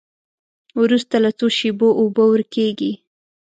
وروسته 0.81 1.15
له 1.23 1.29
څو 1.37 1.47
شېبو 1.57 1.89
اوبه 1.99 2.23
ورکیږي. 2.31 2.91